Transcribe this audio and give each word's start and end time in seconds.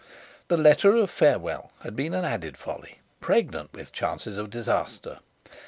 The 0.47 0.57
letter 0.57 0.95
of 0.95 1.11
farewell 1.11 1.71
had 1.81 1.95
been 1.95 2.15
an 2.15 2.25
added 2.25 2.57
folly, 2.57 3.01
pregnant 3.19 3.73
with 3.73 3.91
chances 3.93 4.35
of 4.35 4.49
disaster. 4.49 5.19